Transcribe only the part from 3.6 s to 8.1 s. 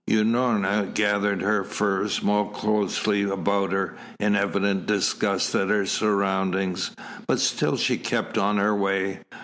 her, in evident disgust at her surroundings, but still she